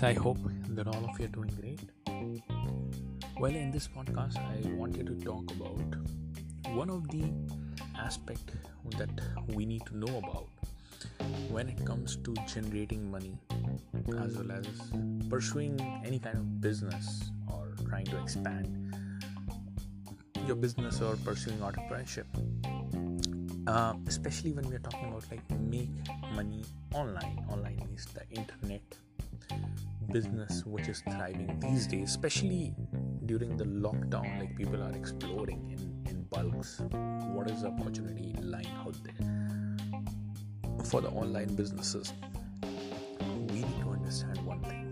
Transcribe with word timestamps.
guys. 0.00 0.16
I 0.16 0.20
hope 0.20 0.38
that 0.70 0.86
all 0.86 1.04
of 1.08 1.18
you 1.18 1.26
are 1.26 1.28
doing 1.28 1.50
great. 1.60 1.80
Well, 3.38 3.54
in 3.54 3.70
this 3.70 3.88
podcast, 3.88 4.36
I 4.36 4.74
wanted 4.74 5.06
to 5.06 5.14
talk 5.24 5.50
about 5.52 5.80
one 6.74 6.90
of 6.90 7.08
the 7.10 7.32
aspect 7.98 8.52
that 8.96 9.10
we 9.48 9.66
need 9.66 9.84
to 9.86 9.96
know 9.96 10.18
about 10.18 10.48
when 11.50 11.68
it 11.68 11.84
comes 11.84 12.16
to 12.16 12.34
generating 12.46 13.10
money 13.10 13.36
as 14.18 14.36
well 14.36 14.52
as 14.52 14.66
pursuing 15.28 15.80
any 16.04 16.18
kind 16.18 16.36
of 16.36 16.60
business 16.60 17.30
or 17.50 17.74
trying 17.88 18.06
to 18.06 18.20
expand 18.22 18.94
your 20.46 20.56
business 20.56 21.00
or 21.00 21.16
pursuing 21.16 21.58
entrepreneurship 21.58 22.24
uh, 23.66 23.94
especially 24.06 24.52
when 24.52 24.68
we 24.68 24.74
are 24.74 24.80
talking 24.80 25.08
about 25.08 25.24
like 25.30 25.44
make 25.60 25.90
money 26.34 26.64
online 26.94 27.44
online 27.48 27.76
means 27.86 28.06
the 28.06 28.26
internet 28.30 28.82
business 30.12 30.64
which 30.66 30.88
is 30.88 31.02
thriving 31.10 31.58
these 31.60 31.86
days 31.86 32.10
especially 32.10 32.74
during 33.26 33.56
the 33.56 33.64
lockdown 33.64 34.38
like 34.40 34.56
people 34.56 34.82
are 34.82 34.92
exploring 34.92 35.62
in, 35.70 36.10
in 36.10 36.22
bulks 36.24 36.80
what 37.34 37.50
is 37.50 37.62
the 37.62 37.68
opportunity 37.68 38.34
lying 38.40 38.66
out 38.84 38.96
there 39.04 39.40
for 40.84 41.00
the 41.00 41.08
online 41.10 41.54
businesses. 41.54 42.12
We 43.48 43.62
need 43.62 43.80
to 43.82 43.90
understand 43.90 44.44
one 44.44 44.60
thing. 44.60 44.86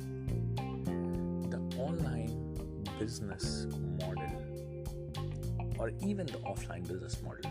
The 1.50 1.58
online 1.76 2.54
business 2.98 3.66
model 4.00 4.32
or 5.78 5.92
even 6.04 6.26
the 6.26 6.38
offline 6.38 6.86
business 6.86 7.22
model 7.22 7.50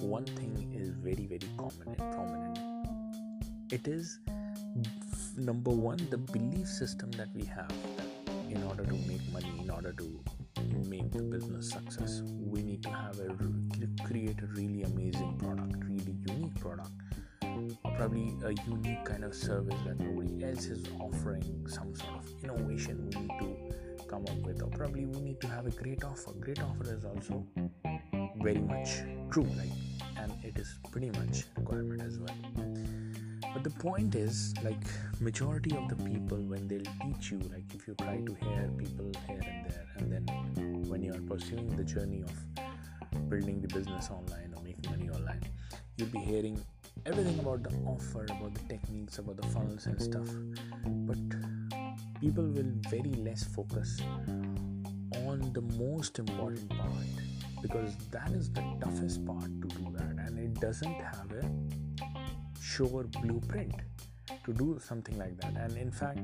one 0.00 0.24
thing 0.24 0.70
is 0.74 0.90
very 0.90 1.26
very 1.26 1.48
common 1.56 1.88
and 1.88 2.12
prominent. 2.12 2.58
It 3.70 3.88
is 3.88 4.20
number 5.36 5.70
one 5.70 5.98
the 6.10 6.18
belief 6.18 6.66
system 6.66 7.10
that 7.12 7.28
we 7.34 7.44
have 7.44 7.72
in 8.48 8.62
order 8.64 8.84
to 8.84 8.94
make 9.06 9.22
money 9.32 9.52
in 9.60 9.70
order 9.70 9.92
to 9.92 10.20
make 10.88 11.10
the 11.12 11.22
business 11.22 11.70
success 11.70 12.22
we 12.40 12.62
need 12.62 12.82
to 12.82 12.90
have 12.90 13.18
a 13.20 14.04
create 14.04 14.40
a 14.42 14.46
really 14.46 14.82
amazing 14.82 15.36
product 15.38 15.74
really 15.88 16.16
unique 16.26 16.54
product. 16.60 16.90
Probably 17.96 18.36
a 18.44 18.52
unique 18.70 19.04
kind 19.04 19.24
of 19.24 19.34
service 19.34 19.74
that 19.86 19.98
nobody 19.98 20.44
else 20.44 20.66
is 20.66 20.84
offering 21.00 21.66
some 21.66 21.94
sort 21.94 22.16
of 22.16 22.44
innovation 22.44 23.10
we 23.12 23.20
need 23.20 23.38
to 23.40 24.06
come 24.08 24.22
up 24.22 24.38
with 24.46 24.62
or 24.62 24.68
probably 24.70 25.06
we 25.06 25.20
need 25.20 25.40
to 25.40 25.48
have 25.48 25.66
a 25.66 25.70
great 25.70 26.04
offer. 26.04 26.32
Great 26.40 26.62
offer 26.62 26.94
is 26.94 27.04
also 27.04 27.44
very 28.40 28.60
much 28.60 29.00
true 29.30 29.48
and 30.16 30.32
it 30.44 30.56
is 30.58 30.78
pretty 30.90 31.10
much 31.10 31.44
requirement 31.56 32.02
as 32.02 32.18
well 32.18 33.07
but 33.52 33.64
the 33.64 33.70
point 33.70 34.14
is 34.14 34.54
like 34.62 34.84
majority 35.20 35.76
of 35.76 35.88
the 35.88 35.96
people 35.96 36.38
when 36.38 36.66
they'll 36.68 36.92
teach 37.02 37.30
you 37.30 37.38
like 37.52 37.74
if 37.74 37.86
you 37.88 37.94
try 37.94 38.16
to 38.18 38.34
hear 38.44 38.70
people 38.78 39.10
here 39.26 39.40
and 39.52 39.70
there 39.70 39.86
and 39.96 40.12
then 40.12 40.24
when 40.88 41.02
you 41.02 41.12
are 41.12 41.22
pursuing 41.22 41.68
the 41.76 41.84
journey 41.84 42.22
of 42.22 43.28
building 43.28 43.60
the 43.60 43.68
business 43.68 44.10
online 44.10 44.52
or 44.56 44.62
making 44.62 44.90
money 44.90 45.10
online 45.10 45.42
you'll 45.96 46.08
be 46.08 46.18
hearing 46.18 46.60
everything 47.06 47.38
about 47.38 47.62
the 47.62 47.70
offer 47.86 48.24
about 48.24 48.54
the 48.54 48.60
techniques 48.68 49.18
about 49.18 49.36
the 49.36 49.46
funnels 49.48 49.86
and 49.86 50.00
stuff. 50.00 50.28
But 50.84 52.20
people 52.20 52.44
will 52.44 52.72
very 52.90 53.14
less 53.26 53.44
focus 53.44 54.00
on 55.26 55.52
the 55.52 55.62
most 55.78 56.18
important 56.18 56.68
part 56.70 57.06
because 57.62 57.96
that 58.10 58.30
is 58.32 58.50
the 58.52 58.62
toughest 58.80 59.24
part 59.26 59.50
to 59.62 59.68
do 59.68 59.88
that 59.96 60.26
and 60.26 60.38
it 60.38 60.54
doesn't 60.60 60.94
have 60.94 61.30
a 61.32 61.87
sure 62.78 63.02
blueprint 63.22 63.74
to 64.44 64.52
do 64.52 64.78
something 64.80 65.18
like 65.18 65.36
that. 65.40 65.52
And 65.56 65.76
in 65.76 65.90
fact 65.90 66.20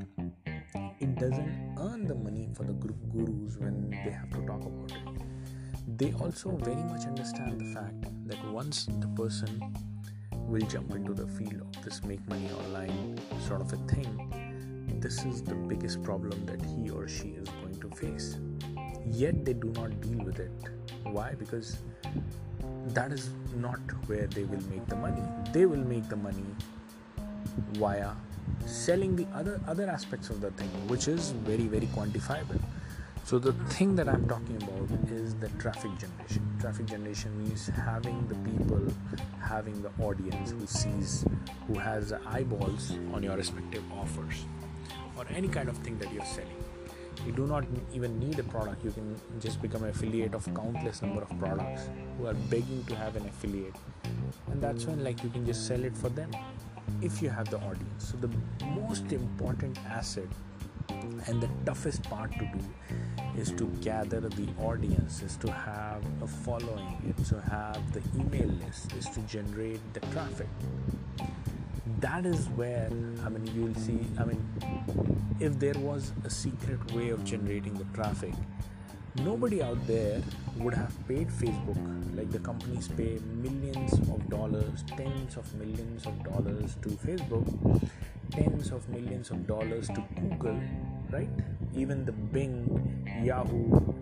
it 1.01 1.17
doesn't 1.17 1.75
earn 1.81 2.07
the 2.07 2.15
money 2.15 2.49
for 2.55 2.63
the 2.63 2.75
group 2.75 2.97
gurus 3.13 3.57
when 3.57 3.91
they 3.91 4.13
have 4.13 4.31
to 4.31 4.47
talk 4.47 4.65
about 4.65 4.93
it. 4.93 5.99
They 5.99 6.13
also 6.13 6.51
very 6.51 6.85
much 6.85 7.07
understand 7.07 7.61
the 7.61 7.75
fact 7.75 8.07
that 8.29 8.39
once 8.53 8.87
the 8.87 9.09
person 9.09 9.75
will 10.33 10.67
jump 10.69 10.95
into 10.95 11.13
the 11.13 11.27
field 11.27 11.61
of 11.61 11.85
this 11.85 12.05
make 12.05 12.25
money 12.29 12.49
online 12.53 13.19
sort 13.49 13.61
of 13.61 13.73
a 13.73 13.77
thing 13.93 14.13
this 15.01 15.25
is 15.25 15.43
the 15.43 15.55
biggest 15.55 16.05
problem 16.05 16.47
that 16.47 16.63
he 16.65 16.89
or 16.89 17.09
she 17.09 17.31
is 17.31 17.49
going 17.61 17.79
to 17.81 17.91
face. 17.97 18.39
Yet 19.05 19.45
they 19.45 19.53
do 19.53 19.71
not 19.73 20.01
deal 20.01 20.25
with 20.25 20.39
it 20.39 20.53
why? 21.05 21.35
Because 21.39 21.79
that 22.89 23.13
is 23.13 23.31
not 23.57 23.81
where 24.07 24.27
they 24.27 24.45
will 24.45 24.63
make 24.71 24.87
the 24.87 24.97
money. 24.97 25.23
They 25.53 25.67
will 25.67 25.85
make 25.85 26.09
the 26.09 26.17
money 26.17 26.45
via 27.73 28.11
selling 28.67 29.15
the 29.17 29.27
other 29.35 29.61
other 29.69 29.89
aspects 29.89 30.31
of 30.31 30.41
the 30.41 30.51
thing 30.53 30.69
which 30.89 31.09
is 31.09 31.31
very 31.31 31.67
very 31.67 31.87
quantifiable. 31.89 32.61
So 33.25 33.39
the 33.39 33.53
thing 33.75 33.95
that 33.97 34.09
i'm 34.09 34.29
talking 34.29 34.57
about 34.63 35.11
is 35.11 35.35
the 35.37 35.49
traffic 35.61 35.91
generation. 35.99 36.43
Traffic 36.61 36.87
generation 36.87 37.37
means 37.43 37.67
having 37.69 38.27
the 38.29 38.35
people 38.51 38.87
having 39.41 39.81
the 39.83 39.91
audience 40.03 40.51
who 40.51 40.67
sees 40.67 41.25
who 41.67 41.79
has 41.79 42.13
eyeballs 42.27 42.93
on 43.13 43.23
your 43.23 43.37
respective 43.37 43.83
offers 43.93 44.45
or 45.17 45.25
any 45.31 45.49
kind 45.49 45.69
of 45.69 45.77
thing 45.79 45.99
that 45.99 46.13
you're 46.13 46.25
selling 46.25 46.65
you 47.27 47.33
do 47.33 47.47
not 47.47 47.65
even 47.93 48.19
need 48.19 48.39
a 48.39 48.43
product. 48.45 48.85
You 48.85 48.91
can 48.93 49.21
just 49.41 49.61
become 49.63 49.85
an 49.85 49.91
affiliate 49.91 50.35
of 50.35 50.45
countless 50.55 51.03
number 51.03 51.23
of 51.23 51.39
products 51.39 51.89
who 52.19 52.27
are 52.27 52.35
begging 52.35 52.85
to 52.87 52.97
have 52.97 53.17
an 53.17 53.27
affiliate. 53.27 53.77
And 54.51 54.61
that's 54.61 54.87
when 54.87 55.03
like 55.03 55.23
you 55.23 55.31
can 55.31 55.47
just 55.47 55.67
sell 55.67 55.83
it 55.85 55.97
for 55.97 56.09
them 56.09 56.31
if 57.01 57.23
you 57.23 57.31
have 57.31 57.49
the 57.51 57.59
audience. 57.59 58.13
So 58.13 58.17
the 58.17 58.31
most 58.67 59.13
important 59.13 59.79
asset 59.89 60.29
and 61.27 61.41
the 61.41 61.49
toughest 61.65 62.03
part 62.05 62.33
to 62.33 62.47
do 62.47 62.61
is 63.37 63.51
to 63.53 63.65
gather 63.83 64.21
the 64.21 64.49
audience 64.61 65.23
is 65.23 65.37
to 65.39 65.51
have 65.51 66.03
a 66.23 66.27
following 66.27 67.15
is 67.19 67.29
to 67.29 67.41
have 67.41 67.81
the 67.93 68.03
email 68.19 68.49
list 68.65 68.93
is 68.93 69.07
to 69.07 69.21
generate 69.23 69.81
the 69.95 70.01
traffic 70.13 70.47
that 72.01 72.25
is 72.25 72.49
where 72.51 72.89
i 73.25 73.29
mean 73.29 73.47
you'll 73.55 73.75
see 73.75 73.99
i 74.19 74.25
mean 74.25 74.43
if 75.41 75.59
there 75.59 75.79
was 75.79 76.13
a 76.25 76.31
secret 76.31 76.93
way 76.93 77.11
of 77.11 77.23
generating 77.25 77.75
the 77.75 77.85
traffic 77.93 78.33
nobody 79.23 79.63
out 79.63 79.79
there 79.87 80.21
would 80.57 80.75
have 80.75 80.93
paid 81.07 81.29
facebook. 81.29 81.79
Like 82.17 82.31
the 82.31 82.39
companies 82.39 82.89
pay 82.89 83.19
millions 83.43 83.93
of 83.93 84.29
dollars 84.29 84.85
tens 84.97 85.37
of 85.37 85.53
millions 85.55 86.07
of 86.07 86.23
dollars 86.25 86.77
to 86.83 86.89
facebook 86.89 87.89
tens 88.31 88.71
of 88.71 88.89
millions 88.89 89.31
of 89.31 89.47
dollars 89.47 89.89
to 89.89 90.05
google 90.21 90.61
right? 91.11 91.29
Even 91.77 92.05
the 92.05 92.13
bing 92.13 93.05
yahoo 93.23 93.95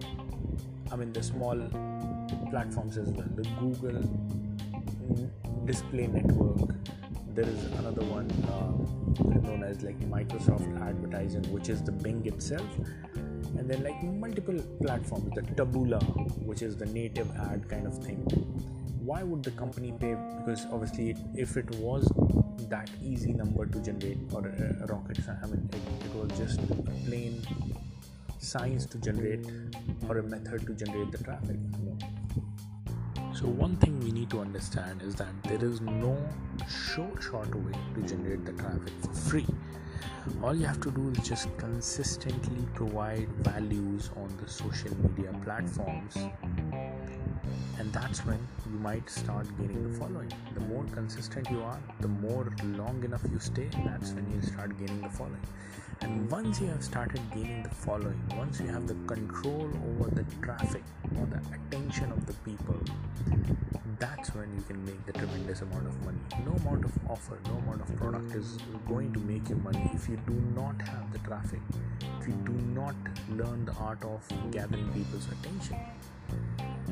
i 0.90 0.96
mean 0.96 1.12
the 1.12 1.22
small 1.22 1.56
platforms 2.50 2.96
as 2.96 3.08
well 3.08 3.28
the 3.34 3.48
google 3.60 4.00
mm, 4.00 5.30
display 5.66 6.06
network 6.06 6.74
there 7.34 7.48
is 7.48 7.64
another 7.78 8.04
one 8.04 8.30
uh, 8.52 9.40
known 9.40 9.64
as 9.64 9.82
like 9.82 9.98
Microsoft 10.00 10.68
Advertising, 10.86 11.44
which 11.52 11.68
is 11.68 11.82
the 11.82 11.92
Bing 11.92 12.24
itself, 12.26 12.66
and 13.58 13.68
then 13.68 13.82
like 13.82 14.02
multiple 14.02 14.58
platforms, 14.82 15.30
the 15.34 15.42
Taboola, 15.42 16.02
which 16.44 16.62
is 16.62 16.76
the 16.76 16.86
native 16.86 17.30
ad 17.36 17.68
kind 17.68 17.86
of 17.86 17.96
thing. 18.04 18.18
Why 19.04 19.22
would 19.22 19.42
the 19.42 19.50
company 19.52 19.92
pay? 19.98 20.14
Because 20.38 20.66
obviously, 20.70 21.16
if 21.34 21.56
it 21.56 21.70
was 21.76 22.10
that 22.68 22.90
easy 23.02 23.32
number 23.32 23.66
to 23.66 23.80
generate 23.80 24.18
or 24.32 24.46
a 24.46 24.86
rocket, 24.86 25.18
I 25.28 25.46
mean, 25.46 25.68
it, 25.72 26.06
it 26.06 26.14
was 26.14 26.38
just 26.38 26.60
a 26.60 26.74
plain 27.06 27.42
science 28.38 28.86
to 28.86 28.98
generate 28.98 29.46
or 30.08 30.18
a 30.18 30.22
method 30.22 30.66
to 30.66 30.74
generate 30.74 31.10
the 31.10 31.18
traffic. 31.18 31.56
You 31.78 31.86
know? 31.86 32.21
So, 33.42 33.48
one 33.48 33.74
thing 33.78 33.98
we 33.98 34.12
need 34.12 34.30
to 34.30 34.38
understand 34.38 35.02
is 35.02 35.16
that 35.16 35.42
there 35.42 35.64
is 35.64 35.80
no 35.80 36.16
short, 36.68 37.20
short 37.20 37.52
way 37.52 37.72
to 37.96 38.02
generate 38.02 38.44
the 38.44 38.52
traffic 38.52 38.92
for 39.00 39.12
free. 39.14 39.46
All 40.44 40.54
you 40.54 40.64
have 40.64 40.80
to 40.82 40.92
do 40.92 41.08
is 41.08 41.26
just 41.26 41.48
consistently 41.58 42.64
provide 42.72 43.28
values 43.40 44.10
on 44.14 44.28
the 44.40 44.48
social 44.48 44.96
media 44.96 45.34
platforms, 45.42 46.16
and 47.78 47.92
that's 47.92 48.24
when 48.24 48.38
you 48.70 48.78
might 48.78 49.08
start 49.08 49.46
gaining 49.58 49.90
the 49.90 49.98
following. 49.98 50.32
The 50.54 50.60
more 50.60 50.84
consistent 50.94 51.50
you 51.50 51.62
are, 51.62 51.78
the 52.00 52.08
more 52.08 52.52
long 52.64 53.02
enough 53.04 53.22
you 53.30 53.38
stay, 53.38 53.68
that's 53.84 54.12
when 54.12 54.30
you 54.32 54.42
start 54.42 54.78
gaining 54.78 55.00
the 55.00 55.08
following. 55.08 55.46
And 56.00 56.30
once 56.30 56.60
you 56.60 56.66
have 56.66 56.82
started 56.82 57.20
gaining 57.32 57.62
the 57.62 57.70
following, 57.70 58.20
once 58.36 58.60
you 58.60 58.66
have 58.66 58.88
the 58.88 58.94
control 59.06 59.70
over 59.90 60.10
the 60.10 60.24
traffic 60.42 60.82
or 61.16 61.26
the 61.26 61.40
attention 61.54 62.10
of 62.10 62.26
the 62.26 62.32
people, 62.44 62.80
that's 63.98 64.34
when 64.34 64.52
you 64.56 64.62
can 64.62 64.84
make 64.84 65.04
the 65.06 65.12
tremendous 65.12 65.60
amount 65.62 65.86
of 65.86 66.04
money. 66.04 66.18
No 66.44 66.52
amount 66.52 66.84
of 66.84 66.92
offer, 67.08 67.38
no 67.46 67.56
amount 67.58 67.82
of 67.82 67.96
product 67.96 68.34
is 68.34 68.58
going 68.88 69.12
to 69.12 69.20
make 69.20 69.48
you 69.48 69.56
money 69.56 69.88
if 69.94 70.08
you 70.08 70.16
do 70.26 70.34
not 70.56 70.80
have 70.82 71.12
the 71.12 71.20
traffic, 71.20 71.60
if 72.20 72.26
you 72.26 72.34
do 72.44 72.52
not 72.74 72.96
learn 73.30 73.64
the 73.64 73.72
art 73.74 74.02
of 74.02 74.20
gathering 74.50 74.88
people's 74.92 75.28
attention. 75.30 75.76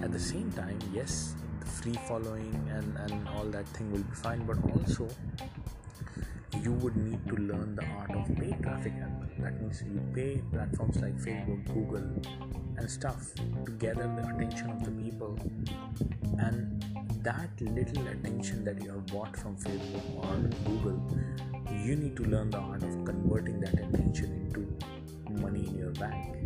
At 0.03 0.13
the 0.13 0.19
same 0.19 0.51
time, 0.53 0.79
yes, 0.95 1.35
the 1.61 1.67
free 1.67 1.99
following 2.09 2.55
and, 2.71 2.97
and 2.97 3.29
all 3.29 3.45
that 3.45 3.67
thing 3.69 3.93
will 3.93 4.03
be 4.03 4.15
fine, 4.15 4.45
but 4.47 4.57
also 4.73 5.09
you 6.63 6.73
would 6.73 6.97
need 6.97 7.27
to 7.29 7.37
learn 7.37 7.77
the 7.77 7.85
art 7.99 8.11
of 8.11 8.37
paid 8.37 8.63
traffic 8.63 8.93
well. 8.99 9.29
That 9.39 9.61
means 9.61 9.83
you 9.83 10.01
pay 10.15 10.43
platforms 10.53 10.97
like 10.97 11.17
Facebook, 11.19 11.67
Google, 11.67 12.09
and 12.77 12.91
stuff 12.91 13.35
to 13.65 13.71
gather 13.73 14.09
the 14.17 14.35
attention 14.35 14.71
of 14.71 14.85
the 14.85 14.91
people, 14.91 15.39
and 16.39 16.85
that 17.23 17.51
little 17.61 18.07
attention 18.09 18.65
that 18.65 18.83
you 18.83 18.91
have 18.91 19.07
bought 19.07 19.37
from 19.37 19.57
Facebook 19.57 20.05
or 20.17 20.37
Google, 20.65 21.01
you 21.85 21.95
need 21.95 22.17
to 22.17 22.25
learn 22.25 22.51
the 22.51 22.59
art 22.59 22.83
of 22.83 23.05
converting 23.05 23.61
that 23.61 23.75
attention 23.75 24.33
into 24.47 24.67
money 25.39 25.67
in 25.67 25.79
your 25.79 25.93
bank. 25.93 26.37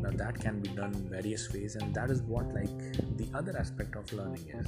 Now 0.00 0.10
that 0.10 0.40
can 0.40 0.60
be 0.60 0.68
done 0.68 0.94
in 0.94 1.08
various 1.08 1.52
ways, 1.52 1.76
and 1.76 1.94
that 1.94 2.10
is 2.10 2.22
what 2.22 2.52
like 2.54 2.78
the 3.16 3.28
other 3.34 3.56
aspect 3.56 3.96
of 3.96 4.12
learning 4.12 4.44
is 4.48 4.66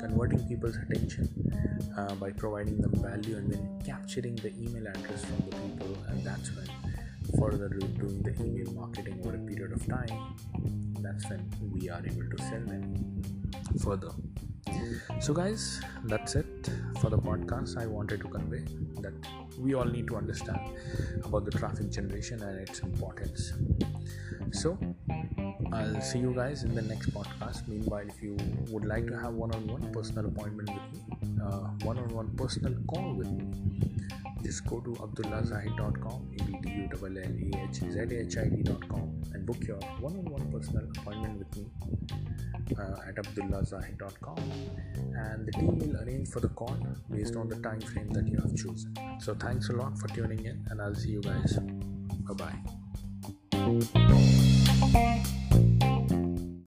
converting 0.00 0.46
people's 0.48 0.76
attention 0.76 1.28
uh, 1.96 2.14
by 2.14 2.30
providing 2.30 2.78
them 2.80 2.92
value 2.94 3.36
and 3.36 3.52
then 3.52 3.82
capturing 3.84 4.34
the 4.36 4.52
email 4.58 4.86
address 4.86 5.24
from 5.24 5.36
the 5.48 5.56
people 5.56 5.96
and 6.08 6.24
that's 6.24 6.50
when 6.56 6.68
further 7.38 7.68
doing 7.68 8.22
the 8.22 8.34
email 8.42 8.72
marketing 8.72 9.20
over 9.24 9.36
a 9.36 9.38
period 9.38 9.72
of 9.72 9.86
time 9.86 10.34
that's 11.00 11.28
when 11.28 11.42
we 11.70 11.90
are 11.90 12.02
able 12.04 12.28
to 12.34 12.38
sell 12.44 12.64
them 12.72 13.22
further 13.84 14.10
so 15.20 15.32
guys 15.34 15.80
that's 16.04 16.34
it 16.34 16.70
for 17.00 17.10
the 17.10 17.18
podcast 17.18 17.76
i 17.76 17.86
wanted 17.86 18.20
to 18.20 18.28
convey 18.28 18.62
that 19.00 19.12
we 19.58 19.74
all 19.74 19.84
need 19.84 20.06
to 20.06 20.16
understand 20.16 20.60
about 21.24 21.44
the 21.44 21.50
traffic 21.50 21.90
generation 21.90 22.42
and 22.42 22.68
its 22.68 22.80
importance 22.80 23.52
so 24.52 24.78
I'll 25.72 26.00
see 26.00 26.18
you 26.18 26.34
guys 26.34 26.64
in 26.64 26.74
the 26.74 26.82
next 26.82 27.14
podcast. 27.14 27.68
Meanwhile, 27.68 28.06
if 28.08 28.20
you 28.20 28.36
would 28.70 28.84
like 28.84 29.06
to 29.06 29.16
have 29.18 29.34
one 29.34 29.52
on 29.54 29.66
one 29.68 29.92
personal 29.92 30.26
appointment 30.26 30.68
with 30.68 30.92
me, 30.92 31.36
one 31.84 31.98
on 31.98 32.08
one 32.08 32.28
personal 32.36 32.74
call 32.88 33.14
with 33.14 33.30
me, 33.30 33.46
just 34.42 34.66
go 34.66 34.80
to 34.80 34.90
abdullahzahid.com, 34.90 36.30
A-B-D-U-L-L-A-H-Z-A-H-I-D.com 36.40 39.22
and 39.34 39.46
book 39.46 39.62
your 39.66 39.78
one 40.00 40.16
on 40.16 40.24
one 40.24 40.50
personal 40.50 40.84
appointment 40.96 41.38
with 41.38 41.56
me 41.56 41.66
uh, 42.78 42.96
at 43.08 43.16
abdullahzahid.com 43.16 44.38
and 45.14 45.46
the 45.46 45.52
team 45.52 45.78
will 45.78 45.96
arrange 46.02 46.28
for 46.28 46.40
the 46.40 46.48
call 46.48 46.76
based 47.10 47.36
on 47.36 47.48
the 47.48 47.56
time 47.56 47.80
frame 47.80 48.08
that 48.10 48.26
you 48.28 48.38
have 48.38 48.54
chosen. 48.56 48.94
So 49.20 49.34
thanks 49.34 49.68
a 49.68 49.72
lot 49.72 49.98
for 49.98 50.08
tuning 50.08 50.44
in 50.44 50.66
and 50.70 50.80
I'll 50.80 50.94
see 50.94 51.10
you 51.10 51.20
guys. 51.20 51.58
Bye 52.28 52.54
bye. 55.20 55.36